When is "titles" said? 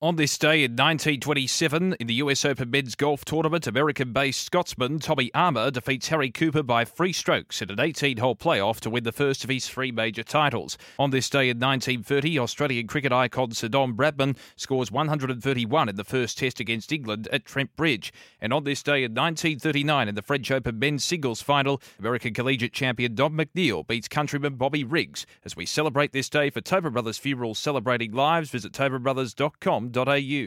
10.22-10.78